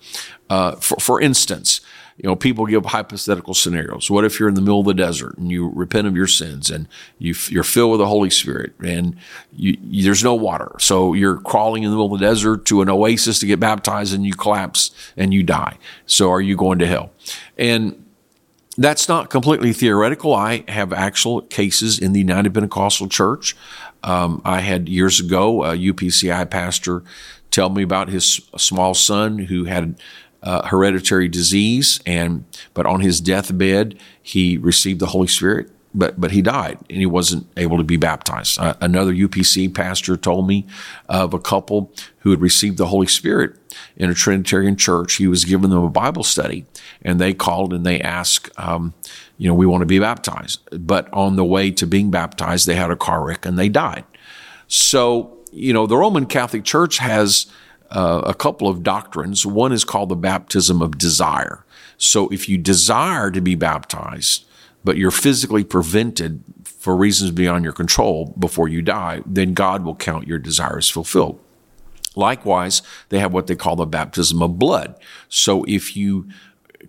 Uh, 0.49 0.77
for, 0.77 0.95
for 1.01 1.19
instance, 1.19 1.81
you 2.15 2.29
know, 2.29 2.37
people 2.37 2.65
give 2.65 2.85
hypothetical 2.85 3.53
scenarios. 3.53 4.09
What 4.09 4.23
if 4.23 4.39
you're 4.39 4.47
in 4.47 4.55
the 4.55 4.61
middle 4.61 4.79
of 4.79 4.85
the 4.85 4.93
desert 4.93 5.37
and 5.37 5.51
you 5.51 5.69
repent 5.75 6.07
of 6.07 6.15
your 6.15 6.25
sins 6.25 6.71
and 6.71 6.87
you, 7.19 7.35
you're 7.49 7.63
filled 7.63 7.91
with 7.91 7.99
the 7.99 8.07
Holy 8.07 8.29
Spirit 8.29 8.71
and 8.79 9.17
you, 9.51 9.77
you, 9.83 10.05
there's 10.05 10.23
no 10.23 10.33
water. 10.33 10.71
So 10.79 11.11
you're 11.11 11.41
crawling 11.41 11.83
in 11.83 11.89
the 11.91 11.97
middle 11.97 12.13
of 12.13 12.21
the 12.21 12.25
desert 12.25 12.63
to 12.67 12.81
an 12.81 12.87
oasis 12.87 13.39
to 13.39 13.45
get 13.45 13.59
baptized 13.59 14.13
and 14.13 14.25
you 14.25 14.35
collapse 14.35 14.91
and 15.17 15.33
you 15.33 15.43
die. 15.43 15.77
So 16.05 16.31
are 16.31 16.41
you 16.41 16.55
going 16.55 16.79
to 16.79 16.87
hell? 16.87 17.11
And 17.57 18.05
that's 18.77 19.09
not 19.09 19.29
completely 19.29 19.73
theoretical. 19.73 20.33
I 20.33 20.63
have 20.67 20.93
actual 20.93 21.41
cases 21.41 21.97
in 21.97 22.13
the 22.13 22.19
United 22.19 22.53
Pentecostal 22.53 23.07
Church. 23.07 23.55
Um, 24.03 24.41
I 24.45 24.59
had 24.61 24.87
years 24.87 25.19
ago 25.19 25.63
a 25.63 25.75
UPCI 25.75 26.49
pastor 26.49 27.03
tell 27.49 27.69
me 27.69 27.81
about 27.81 28.09
his 28.09 28.41
small 28.57 28.93
son 28.93 29.39
who 29.39 29.63
had 29.63 29.99
uh, 30.43 30.67
hereditary 30.67 31.27
disease, 31.27 31.99
and 32.05 32.45
but 32.73 32.85
on 32.85 33.01
his 33.01 33.19
deathbed 33.19 33.99
he 34.21 34.57
received 34.57 34.99
the 34.99 35.07
Holy 35.07 35.27
Spirit, 35.27 35.71
but 35.95 36.21
but 36.21 36.31
he 36.31 36.43
died 36.43 36.77
and 36.89 36.99
he 36.99 37.07
wasn't 37.07 37.47
able 37.57 37.77
to 37.77 37.83
be 37.83 37.97
baptized. 37.97 38.59
Uh, 38.59 38.75
another 38.79 39.13
UPC 39.13 39.73
pastor 39.73 40.15
told 40.15 40.47
me 40.47 40.67
of 41.09 41.33
a 41.33 41.39
couple 41.39 41.91
who 42.19 42.29
had 42.29 42.41
received 42.41 42.77
the 42.77 42.87
Holy 42.87 43.07
Spirit 43.07 43.55
in 43.95 44.09
a 44.09 44.13
Trinitarian 44.13 44.75
church. 44.75 45.15
He 45.15 45.27
was 45.27 45.45
giving 45.45 45.69
them 45.69 45.83
a 45.83 45.89
Bible 45.89 46.23
study, 46.23 46.65
and 47.01 47.19
they 47.19 47.33
called 47.33 47.73
and 47.73 47.85
they 47.85 48.01
asked, 48.01 48.49
um, 48.57 48.93
you 49.37 49.47
know, 49.47 49.53
we 49.53 49.65
want 49.65 49.81
to 49.81 49.87
be 49.87 49.99
baptized. 49.99 50.59
But 50.85 51.11
on 51.13 51.35
the 51.35 51.45
way 51.45 51.71
to 51.71 51.85
being 51.87 52.11
baptized, 52.11 52.67
they 52.67 52.75
had 52.75 52.91
a 52.91 52.95
car 52.95 53.23
wreck 53.23 53.45
and 53.45 53.57
they 53.57 53.69
died. 53.69 54.05
So 54.67 55.37
you 55.51 55.73
know, 55.73 55.87
the 55.87 55.97
Roman 55.97 56.25
Catholic 56.25 56.63
Church 56.63 56.97
has 56.99 57.47
uh, 57.89 58.21
a 58.25 58.33
couple 58.33 58.67
of 58.67 58.83
doctrines. 58.83 59.45
One 59.45 59.71
is 59.71 59.83
called 59.83 60.09
the 60.09 60.15
baptism 60.15 60.81
of 60.81 60.97
desire. 60.97 61.65
So 61.97 62.29
if 62.29 62.47
you 62.47 62.57
desire 62.57 63.31
to 63.31 63.41
be 63.41 63.55
baptized, 63.55 64.45
but 64.83 64.97
you're 64.97 65.11
physically 65.11 65.63
prevented 65.63 66.43
for 66.63 66.95
reasons 66.95 67.31
beyond 67.31 67.63
your 67.63 67.73
control 67.73 68.33
before 68.37 68.67
you 68.67 68.81
die, 68.81 69.21
then 69.25 69.53
God 69.53 69.83
will 69.83 69.95
count 69.95 70.27
your 70.27 70.39
desires 70.39 70.89
fulfilled. 70.89 71.39
Likewise, 72.17 72.81
they 73.09 73.19
have 73.19 73.31
what 73.31 73.47
they 73.47 73.55
call 73.55 73.75
the 73.75 73.85
baptism 73.85 74.41
of 74.41 74.59
blood. 74.59 74.99
So 75.29 75.63
if 75.65 75.95
you 75.95 76.27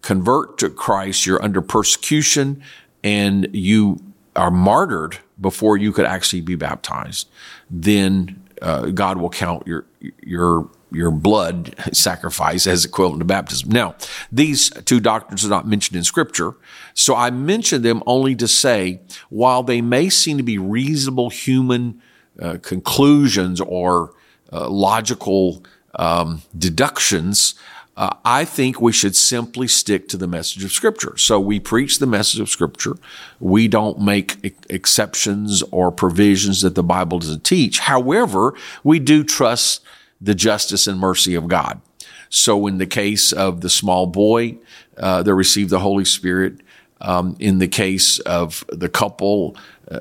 convert 0.03 0.59
to 0.59 0.71
Christ, 0.71 1.27
you're 1.27 1.43
under 1.43 1.61
persecution 1.61 2.63
and 3.05 3.49
you 3.53 3.99
are 4.35 4.51
martyred 4.51 5.19
before 5.41 5.77
you 5.77 5.93
could 5.93 6.07
actually 6.07 6.41
be 6.41 6.55
baptized, 6.55 7.29
then 7.71 8.43
uh, 8.63 8.87
God 8.87 9.19
will 9.19 9.31
count 9.31 9.67
your 9.67 9.85
your 10.21 10.69
your 10.91 11.11
blood 11.11 11.75
sacrifice 11.93 12.67
as 12.67 12.85
equivalent 12.85 13.21
to 13.21 13.25
baptism. 13.25 13.71
Now, 13.71 13.95
these 14.33 14.71
two 14.71 15.01
doctrines 15.01 15.45
are 15.45 15.49
not 15.49 15.67
mentioned 15.67 15.97
in 15.97 16.05
Scripture, 16.05 16.55
so 16.95 17.15
I 17.15 17.31
mention 17.31 17.83
them 17.83 18.03
only 18.07 18.35
to 18.37 18.49
say, 18.49 19.01
while 19.29 19.63
they 19.63 19.81
may 19.81 20.09
seem 20.09 20.39
to 20.39 20.43
be 20.43 20.59
reasonable 20.59 21.31
human 21.31 22.01
uh, 22.41 22.59
conclusions 22.63 23.61
or 23.61 24.15
uh, 24.53 24.69
logical 24.69 25.63
um, 25.95 26.43
deductions, 26.57 27.55
uh, 27.97 28.15
I 28.25 28.45
think 28.45 28.81
we 28.81 28.93
should 28.93 29.17
simply 29.17 29.67
stick 29.67 30.09
to 30.11 30.17
the 30.17 30.29
message 30.29 30.63
of 30.63 30.71
Scripture. 30.71 31.17
So 31.17 31.41
we 31.41 31.59
preach 31.59 31.99
the 31.99 32.07
message 32.07 32.39
of 32.39 32.49
Scripture. 32.49 32.97
We 33.41 33.67
don't 33.67 34.01
make 34.01 34.55
exceptions 34.71 35.65
or 35.73 35.91
provisions 35.91 36.63
that 36.63 36.77
the 36.77 36.85
Bible 36.85 37.19
doesn't 37.19 37.43
teach. 37.43 37.81
However, 37.81 38.55
we 38.85 39.01
do 39.01 39.25
trust 39.25 39.83
the 40.21 40.35
justice 40.35 40.87
and 40.87 41.01
mercy 41.01 41.35
of 41.35 41.49
God. 41.49 41.81
So 42.29 42.69
in 42.69 42.79
the 42.79 42.87
case 42.87 43.33
of 43.33 43.63
the 43.63 43.71
small 43.71 44.07
boy 44.07 44.59
uh, 44.97 45.25
that 45.25 45.35
received 45.35 45.71
the 45.71 45.81
Holy 45.81 46.05
Spirit, 46.05 46.61
um, 47.01 47.37
in 47.39 47.59
the 47.59 47.69
case 47.69 48.19
of 48.21 48.65
the 48.69 48.89
couple 48.89 49.57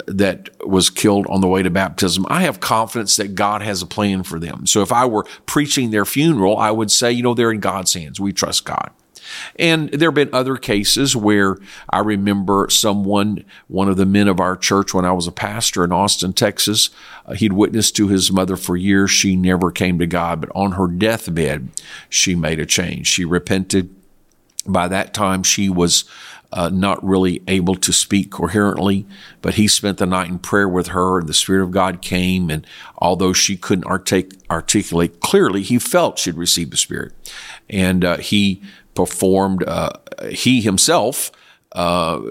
that 0.07 0.49
was 0.65 0.89
killed 0.89 1.27
on 1.27 1.41
the 1.41 1.47
way 1.47 1.63
to 1.63 1.69
baptism, 1.69 2.25
I 2.29 2.41
have 2.41 2.59
confidence 2.59 3.15
that 3.17 3.35
God 3.35 3.61
has 3.61 3.81
a 3.81 3.85
plan 3.87 4.23
for 4.23 4.39
them. 4.39 4.67
So 4.67 4.81
if 4.81 4.91
I 4.91 5.05
were 5.05 5.25
preaching 5.45 5.91
their 5.91 6.05
funeral, 6.05 6.57
I 6.57 6.71
would 6.71 6.91
say, 6.91 7.11
you 7.11 7.23
know, 7.23 7.33
they're 7.33 7.51
in 7.51 7.59
God's 7.59 7.93
hands. 7.93 8.19
We 8.19 8.33
trust 8.33 8.65
God. 8.65 8.91
And 9.57 9.89
there 9.89 10.09
have 10.09 10.15
been 10.15 10.29
other 10.33 10.55
cases 10.55 11.15
where 11.15 11.57
I 11.89 11.99
remember 11.99 12.67
someone, 12.69 13.43
one 13.67 13.89
of 13.89 13.97
the 13.97 14.05
men 14.05 14.27
of 14.27 14.39
our 14.39 14.55
church 14.55 14.93
when 14.93 15.05
I 15.05 15.11
was 15.11 15.27
a 15.27 15.31
pastor 15.31 15.83
in 15.83 15.91
Austin, 15.91 16.33
Texas, 16.33 16.89
uh, 17.25 17.33
he'd 17.33 17.53
witnessed 17.53 17.95
to 17.97 18.07
his 18.07 18.31
mother 18.31 18.55
for 18.55 18.77
years. 18.77 19.11
She 19.11 19.35
never 19.35 19.71
came 19.71 19.99
to 19.99 20.07
God, 20.07 20.41
but 20.41 20.51
on 20.55 20.73
her 20.73 20.87
deathbed, 20.87 21.69
she 22.09 22.35
made 22.35 22.59
a 22.59 22.65
change. 22.65 23.07
She 23.07 23.25
repented. 23.25 23.93
By 24.65 24.89
that 24.89 25.13
time, 25.13 25.43
she 25.43 25.69
was 25.69 26.03
uh, 26.51 26.69
not 26.69 27.03
really 27.03 27.41
able 27.47 27.75
to 27.75 27.91
speak 27.91 28.31
coherently, 28.31 29.05
but 29.41 29.55
he 29.55 29.67
spent 29.67 29.97
the 29.97 30.05
night 30.05 30.29
in 30.29 30.39
prayer 30.39 30.67
with 30.67 30.87
her, 30.87 31.19
and 31.19 31.27
the 31.27 31.33
Spirit 31.33 31.63
of 31.63 31.71
God 31.71 32.01
came. 32.01 32.49
And 32.49 32.65
although 32.97 33.33
she 33.33 33.57
couldn't 33.57 33.85
artic- 33.85 34.33
articulate 34.49 35.19
clearly, 35.19 35.61
he 35.61 35.79
felt 35.79 36.19
she'd 36.19 36.35
received 36.35 36.71
the 36.71 36.77
Spirit, 36.77 37.13
and 37.69 38.05
uh, 38.05 38.17
he 38.17 38.61
performed. 38.95 39.63
Uh, 39.67 39.91
he 40.29 40.61
himself. 40.61 41.31
Uh, 41.73 42.21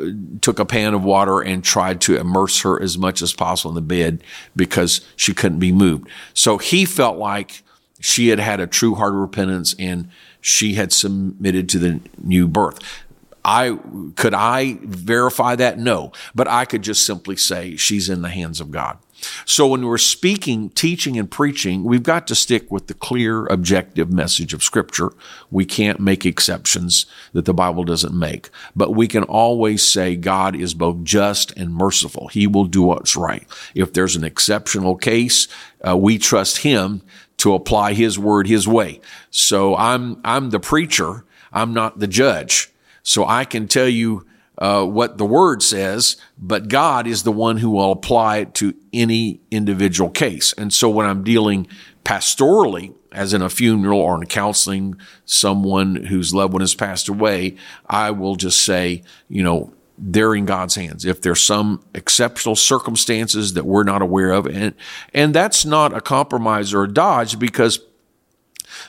took 0.41 0.59
a 0.59 0.65
pan 0.65 0.95
of 0.95 1.05
water 1.05 1.41
and 1.41 1.63
tried 1.63 2.01
to 2.01 2.17
immerse 2.17 2.63
her 2.63 2.83
as 2.83 2.97
much 2.97 3.21
as 3.21 3.35
possible 3.35 3.71
in 3.71 3.75
the 3.75 3.81
bed 3.83 4.25
because 4.57 5.03
she 5.15 5.35
couldn't 5.35 5.59
be 5.59 5.71
moved. 5.71 6.09
So 6.33 6.57
he 6.57 6.87
felt 6.87 7.19
like 7.19 7.63
she 8.01 8.29
had 8.29 8.41
had 8.41 8.61
a 8.61 8.67
true 8.67 8.95
heart 8.95 9.13
of 9.13 9.21
repentance 9.21 9.75
and 9.79 10.09
she 10.41 10.75
had 10.75 10.93
submitted 10.93 11.69
to 11.69 11.79
the 11.79 12.01
new 12.23 12.47
birth. 12.49 12.79
I 13.47 13.79
could 14.17 14.35
I 14.35 14.79
verify 14.83 15.55
that? 15.55 15.79
No, 15.79 16.11
but 16.35 16.49
I 16.49 16.65
could 16.65 16.83
just 16.83 17.07
simply 17.07 17.37
say 17.37 17.77
she's 17.77 18.09
in 18.09 18.23
the 18.23 18.29
hands 18.29 18.61
of 18.61 18.73
God. 18.73 18.99
So 19.45 19.69
when 19.69 19.87
we're 19.87 19.99
speaking, 19.99 20.69
teaching, 20.71 21.17
and 21.17 21.31
preaching, 21.31 21.85
we've 21.85 22.03
got 22.03 22.27
to 22.27 22.35
stick 22.35 22.71
with 22.73 22.89
the 22.89 22.95
clear, 22.95 23.47
objective 23.47 24.13
message 24.13 24.53
of 24.53 24.65
Scripture. 24.65 25.13
We 25.49 25.65
can't 25.65 26.01
make 26.01 26.27
exceptions 26.27 27.07
that 27.33 27.45
the 27.45 27.55
Bible 27.55 27.85
doesn't 27.85 28.19
make, 28.19 28.51
but 28.75 28.95
we 28.95 29.07
can 29.07 29.23
always 29.23 29.87
say 29.87 30.17
God 30.17 30.57
is 30.57 30.75
both 30.75 31.05
just 31.05 31.53
and 31.53 31.73
merciful. 31.73 32.27
He 32.29 32.49
will 32.49 32.65
do 32.65 32.83
what's 32.83 33.17
right. 33.17 33.47
If 33.77 33.93
there's 33.93 34.17
an 34.17 34.25
exceptional 34.25 34.97
case, 34.97 35.47
uh, 35.87 35.97
we 35.97 36.19
trust 36.19 36.59
Him 36.59 37.01
to 37.39 37.55
apply 37.55 37.93
His 37.93 38.19
word 38.19 38.49
His 38.49 38.67
way. 38.67 39.01
So 39.31 39.77
I'm 39.77 40.21
I'm 40.25 40.51
the 40.51 40.61
preacher. 40.61 41.25
I'm 41.53 41.73
not 41.73 42.01
the 42.01 42.09
judge. 42.09 42.73
So 43.07 43.25
I 43.25 43.45
can 43.45 43.69
tell 43.69 43.89
you 43.89 44.27
uh, 44.59 44.85
what 44.85 45.17
the 45.17 45.25
word 45.25 45.63
says, 45.63 46.17
but 46.37 46.67
God 46.67 47.07
is 47.07 47.23
the 47.23 47.33
one 47.33 47.59
who 47.59 47.71
will 47.71 47.93
apply 47.93 48.39
it 48.39 48.55
to 48.55 48.75
any 48.93 49.41
individual 49.51 50.11
case. 50.11 50.53
And 50.55 50.73
so 50.73 50.91
when 50.91 51.07
I'm 51.07 51.23
dealing 51.23 51.69
pastorally, 52.05 52.95
as 53.13 53.33
in 53.33 53.43
a 53.43 53.49
funeral 53.49 54.01
or 54.01 54.17
in 54.17 54.27
counseling 54.27 54.97
someone 55.25 55.95
whose 55.95 56.35
loved 56.35 56.53
one 56.53 56.63
has 56.63 56.75
passed 56.75 57.09
away, 57.09 57.55
I 57.87 58.11
will 58.11 58.35
just 58.35 58.65
say, 58.65 59.05
you 59.29 59.45
know, 59.45 59.73
they're 59.97 60.35
in 60.35 60.45
God's 60.45 60.75
hands. 60.75 61.05
If 61.05 61.23
there's 61.23 61.41
some 61.41 61.85
exceptional 61.95 62.57
circumstances 62.57 63.55
that 63.55 63.65
we're 63.65 63.85
not 63.85 64.03
aware 64.03 64.33
of, 64.33 64.47
and 64.47 64.75
and 65.15 65.35
that's 65.35 65.65
not 65.65 65.97
a 65.97 66.03
compromise 66.03 66.75
or 66.75 66.83
a 66.85 66.93
dodge 66.93 67.39
because 67.39 67.79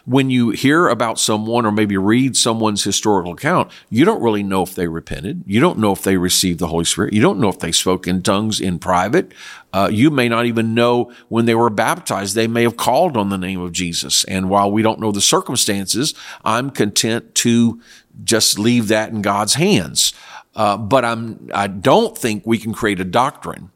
when 0.05 0.29
you 0.29 0.51
hear 0.51 0.87
about 0.87 1.19
someone 1.19 1.65
or 1.65 1.71
maybe 1.71 1.97
read 1.97 2.35
someone's 2.35 2.83
historical 2.83 3.33
account, 3.33 3.71
you 3.89 4.05
don't 4.05 4.21
really 4.21 4.43
know 4.43 4.63
if 4.63 4.75
they 4.75 4.87
repented. 4.87 5.43
You 5.45 5.59
don't 5.59 5.79
know 5.79 5.91
if 5.91 6.03
they 6.03 6.17
received 6.17 6.59
the 6.59 6.67
Holy 6.67 6.85
Spirit. 6.85 7.13
You 7.13 7.21
don't 7.21 7.39
know 7.39 7.49
if 7.49 7.59
they 7.59 7.71
spoke 7.71 8.07
in 8.07 8.21
tongues 8.21 8.59
in 8.59 8.79
private. 8.79 9.33
Uh, 9.73 9.89
you 9.91 10.09
may 10.09 10.29
not 10.29 10.45
even 10.45 10.73
know 10.73 11.11
when 11.29 11.45
they 11.45 11.55
were 11.55 11.69
baptized. 11.69 12.35
They 12.35 12.47
may 12.47 12.63
have 12.63 12.77
called 12.77 13.17
on 13.17 13.29
the 13.29 13.37
name 13.37 13.59
of 13.59 13.71
Jesus. 13.71 14.23
And 14.25 14.49
while 14.49 14.71
we 14.71 14.81
don't 14.81 14.99
know 14.99 15.11
the 15.11 15.21
circumstances, 15.21 16.13
I'm 16.43 16.69
content 16.69 17.35
to 17.35 17.81
just 18.23 18.57
leave 18.57 18.87
that 18.87 19.11
in 19.11 19.21
God's 19.21 19.55
hands. 19.55 20.13
Uh, 20.55 20.77
but 20.77 21.05
I'm, 21.05 21.49
I 21.53 21.67
don't 21.67 22.17
think 22.17 22.45
we 22.45 22.57
can 22.57 22.73
create 22.73 22.99
a 22.99 23.05
doctrine. 23.05 23.71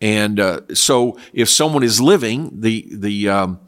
And 0.00 0.38
uh, 0.38 0.60
so, 0.74 1.18
if 1.32 1.48
someone 1.48 1.82
is 1.82 2.00
living 2.00 2.60
the 2.60 2.86
the 2.92 3.28
um, 3.28 3.60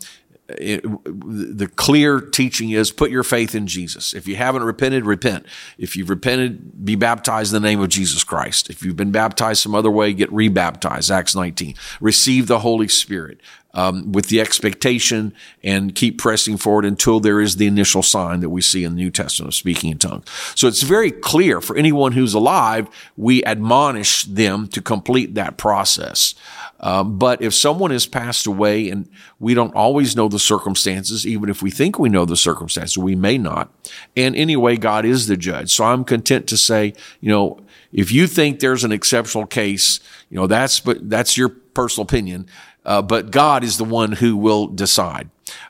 it, 0.59 0.83
the 1.04 1.69
clear 1.76 2.21
teaching 2.21 2.71
is 2.71 2.90
put 2.90 3.11
your 3.11 3.23
faith 3.23 3.54
in 3.54 3.66
Jesus. 3.66 4.14
If 4.14 4.26
you 4.26 4.37
haven't 4.37 4.62
repented, 4.62 5.04
repent. 5.04 5.47
If 5.78 5.97
you've 5.97 6.11
repented, 6.11 6.85
be 6.85 6.97
baptized 6.97 7.54
in 7.54 7.62
the 7.62 7.69
name 7.69 7.80
of 7.80 7.88
Jesus 7.88 8.25
Christ. 8.25 8.71
If 8.71 8.83
you've 8.83 8.97
been 8.97 9.12
baptized 9.12 9.62
some 9.62 9.75
other 9.75 9.90
way, 9.90 10.12
get 10.12 10.33
rebaptized. 10.33 11.11
Acts 11.11 11.35
19. 11.35 11.75
Receive 12.00 12.47
the 12.47 12.61
Holy 12.61 12.88
Spirit. 12.88 13.40
um, 13.75 14.12
with 14.12 14.28
the 14.28 14.40
expectation 14.40 15.33
and 15.62 15.95
keep 15.95 16.19
pressing 16.19 16.57
forward 16.57 16.85
until 16.85 17.21
there 17.21 17.40
is 17.40 17.57
the 17.57 17.66
initial 17.66 18.02
sign 18.02 18.40
that 18.40 18.50
we 18.50 18.62
see 18.62 18.85
in 18.85 18.95
the 18.95 19.02
New 19.02 19.11
Testament 19.11 19.49
of 19.49 19.54
speaking 19.54 19.90
in 19.90 19.99
tongues. 19.99 20.28
So 20.54 20.66
it's 20.66 20.83
very 20.83 21.11
clear 21.11 21.61
for 21.61 21.76
anyone 21.76 22.12
who's 22.12 22.35
alive, 22.35 22.88
we 23.16 23.45
admonish 23.45 24.25
them 24.25 24.66
to 24.69 24.83
complete 24.83 25.35
that 25.35 25.57
process. 25.57 26.35
Um, 26.80 27.18
but 27.18 27.42
if 27.42 27.54
someone 27.54 27.90
has 27.90 28.06
passed 28.06 28.46
away 28.46 28.88
and 28.88 29.08
we 29.38 29.54
don't 29.54 29.75
always 29.75 30.16
know 30.16 30.28
the 30.28 30.38
circumstances, 30.38 31.26
even 31.26 31.50
if 31.50 31.62
we 31.62 31.70
think 31.70 31.99
we 31.99 32.08
know 32.08 32.25
the 32.25 32.37
circumstances, 32.37 32.96
we 32.96 33.14
may 33.14 33.37
not. 33.37 33.72
And 34.16 34.34
anyway, 34.34 34.76
God 34.76 35.04
is 35.04 35.26
the 35.26 35.37
judge. 35.37 35.70
So 35.70 35.84
I'm 35.84 36.04
content 36.04 36.46
to 36.49 36.56
say, 36.56 36.94
you 37.20 37.30
know, 37.30 37.60
if 37.92 38.10
you 38.10 38.26
think 38.26 38.60
there's 38.60 38.84
an 38.84 38.92
exceptional 38.92 39.46
case, 39.46 40.00
you 40.30 40.37
know, 40.37 40.46
that's, 40.46 40.80
but 40.80 41.08
that's 41.10 41.37
your 41.37 41.50
personal 41.50 42.04
opinion. 42.04 42.46
Uh, 42.84 43.02
but 43.02 43.30
God 43.30 43.62
is 43.62 43.76
the 43.76 43.84
one 43.84 44.12
who 44.12 44.37
will 44.37 44.66
decide. 44.66 45.28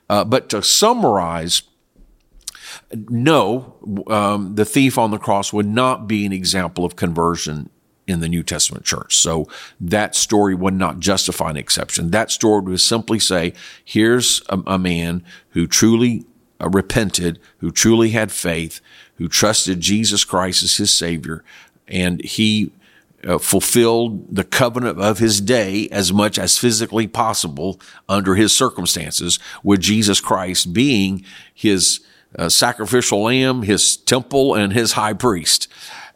Uh, 0.08 0.24
but 0.24 0.48
to 0.50 0.62
summarize, 0.62 1.62
no, 2.92 4.04
um, 4.06 4.54
the 4.54 4.64
thief 4.64 4.96
on 4.96 5.10
the 5.10 5.18
cross 5.18 5.52
would 5.52 5.66
not 5.66 6.06
be 6.06 6.24
an 6.24 6.32
example 6.32 6.84
of 6.84 6.94
conversion 6.94 7.68
in 8.10 8.20
the 8.20 8.28
New 8.28 8.42
Testament 8.42 8.84
church. 8.84 9.16
So 9.16 9.48
that 9.80 10.14
story 10.14 10.54
would 10.54 10.74
not 10.74 11.00
justify 11.00 11.50
an 11.50 11.56
exception. 11.56 12.10
That 12.10 12.30
story 12.30 12.62
would 12.62 12.80
simply 12.80 13.18
say, 13.18 13.52
here's 13.84 14.42
a, 14.48 14.58
a 14.66 14.78
man 14.78 15.24
who 15.50 15.66
truly 15.66 16.24
uh, 16.60 16.68
repented, 16.68 17.38
who 17.58 17.70
truly 17.70 18.10
had 18.10 18.30
faith, 18.32 18.80
who 19.16 19.28
trusted 19.28 19.80
Jesus 19.80 20.24
Christ 20.24 20.62
as 20.62 20.76
his 20.76 20.92
savior, 20.92 21.44
and 21.88 22.22
he 22.24 22.72
uh, 23.26 23.38
fulfilled 23.38 24.34
the 24.34 24.44
covenant 24.44 24.98
of 24.98 25.18
his 25.18 25.40
day 25.40 25.88
as 25.90 26.12
much 26.12 26.38
as 26.38 26.58
physically 26.58 27.06
possible 27.06 27.78
under 28.08 28.34
his 28.34 28.56
circumstances, 28.56 29.38
with 29.62 29.80
Jesus 29.80 30.20
Christ 30.20 30.72
being 30.72 31.24
his 31.54 32.00
uh, 32.38 32.48
sacrificial 32.48 33.24
lamb, 33.24 33.62
his 33.62 33.96
temple, 33.96 34.54
and 34.54 34.72
his 34.72 34.92
high 34.92 35.12
priest. 35.12 35.68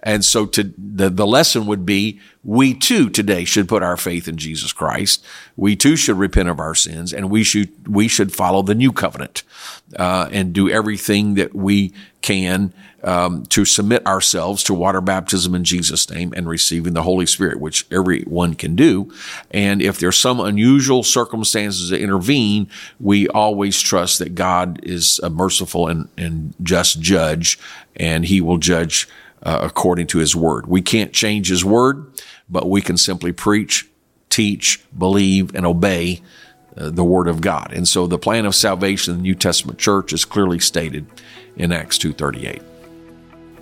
And 0.04 0.22
so 0.22 0.44
to 0.46 0.72
the, 0.76 1.08
the 1.08 1.26
lesson 1.26 1.66
would 1.66 1.84
be 1.84 2.20
we 2.44 2.74
too 2.74 3.08
today 3.08 3.46
should 3.46 3.68
put 3.68 3.82
our 3.82 3.96
faith 3.96 4.28
in 4.28 4.36
Jesus 4.36 4.70
Christ. 4.70 5.24
We 5.56 5.76
too 5.76 5.96
should 5.96 6.18
repent 6.18 6.50
of 6.50 6.60
our 6.60 6.74
sins 6.74 7.14
and 7.14 7.30
we 7.30 7.42
should, 7.42 7.88
we 7.88 8.06
should 8.06 8.32
follow 8.32 8.60
the 8.60 8.74
new 8.74 8.92
covenant, 8.92 9.42
uh, 9.98 10.28
and 10.30 10.52
do 10.52 10.68
everything 10.68 11.34
that 11.34 11.54
we 11.54 11.94
can, 12.20 12.74
um, 13.02 13.44
to 13.46 13.64
submit 13.64 14.06
ourselves 14.06 14.62
to 14.64 14.74
water 14.74 15.00
baptism 15.00 15.54
in 15.54 15.64
Jesus 15.64 16.08
name 16.10 16.34
and 16.36 16.48
receiving 16.48 16.92
the 16.92 17.02
Holy 17.02 17.26
Spirit, 17.26 17.60
which 17.60 17.86
everyone 17.90 18.54
can 18.54 18.76
do. 18.76 19.10
And 19.50 19.80
if 19.80 19.98
there's 19.98 20.18
some 20.18 20.38
unusual 20.38 21.02
circumstances 21.02 21.90
that 21.90 22.00
intervene, 22.00 22.68
we 23.00 23.26
always 23.28 23.80
trust 23.80 24.18
that 24.18 24.34
God 24.34 24.80
is 24.82 25.18
a 25.22 25.30
merciful 25.30 25.88
and, 25.88 26.08
and 26.18 26.54
just 26.62 27.00
judge 27.00 27.58
and 27.96 28.24
he 28.24 28.40
will 28.40 28.58
judge 28.58 29.08
uh, 29.44 29.58
according 29.62 30.06
to 30.08 30.18
his 30.18 30.34
word. 30.34 30.66
We 30.66 30.82
can't 30.82 31.12
change 31.12 31.48
his 31.48 31.64
word, 31.64 32.12
but 32.48 32.68
we 32.68 32.80
can 32.80 32.96
simply 32.96 33.32
preach, 33.32 33.86
teach, 34.30 34.82
believe, 34.96 35.54
and 35.54 35.66
obey 35.66 36.22
uh, 36.76 36.90
the 36.90 37.04
word 37.04 37.28
of 37.28 37.40
God. 37.40 37.72
And 37.72 37.86
so 37.86 38.06
the 38.06 38.18
plan 38.18 38.46
of 38.46 38.54
salvation 38.54 39.12
in 39.12 39.18
the 39.18 39.22
New 39.22 39.34
Testament 39.34 39.78
church 39.78 40.12
is 40.12 40.24
clearly 40.24 40.58
stated 40.58 41.06
in 41.56 41.72
Acts 41.72 41.98
2:38. 41.98 42.62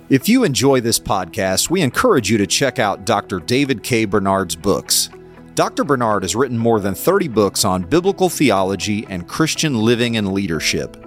If 0.09 0.27
you 0.27 0.43
enjoy 0.43 0.81
this 0.81 0.99
podcast, 0.99 1.69
we 1.69 1.81
encourage 1.81 2.29
you 2.29 2.37
to 2.37 2.47
check 2.47 2.77
out 2.77 3.05
Dr. 3.05 3.39
David 3.39 3.83
K. 3.83 4.05
Bernard's 4.05 4.55
books. 4.55 5.09
Dr. 5.55 5.83
Bernard 5.83 6.23
has 6.23 6.35
written 6.35 6.57
more 6.57 6.79
than 6.79 6.95
30 6.95 7.27
books 7.27 7.63
on 7.63 7.83
biblical 7.83 8.27
theology 8.27 9.05
and 9.09 9.27
Christian 9.27 9.75
living 9.75 10.17
and 10.17 10.33
leadership. 10.33 10.97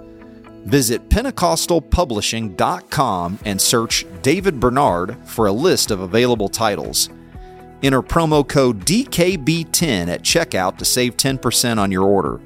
Visit 0.65 1.09
PentecostalPublishing.com 1.09 3.39
and 3.45 3.61
search 3.61 4.05
David 4.21 4.59
Bernard 4.59 5.17
for 5.25 5.47
a 5.47 5.51
list 5.51 5.91
of 5.91 6.01
available 6.01 6.49
titles. 6.49 7.09
Enter 7.83 8.01
promo 8.01 8.47
code 8.47 8.83
DKB10 8.85 10.07
at 10.07 10.23
checkout 10.23 10.77
to 10.77 10.85
save 10.85 11.15
10% 11.15 11.77
on 11.77 11.91
your 11.91 12.05
order. 12.05 12.41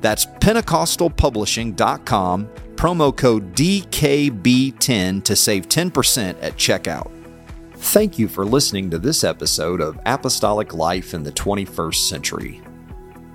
That's 0.00 0.24
PentecostalPublishing.com, 0.26 2.46
promo 2.74 3.16
code 3.16 3.54
DKB10 3.54 5.24
to 5.24 5.36
save 5.36 5.68
10% 5.68 6.36
at 6.42 6.56
checkout. 6.56 7.10
Thank 7.76 8.18
you 8.18 8.28
for 8.28 8.44
listening 8.44 8.90
to 8.90 8.98
this 8.98 9.24
episode 9.24 9.80
of 9.80 9.98
Apostolic 10.06 10.72
Life 10.72 11.12
in 11.12 11.22
the 11.22 11.32
21st 11.32 12.08
Century. 12.08 12.62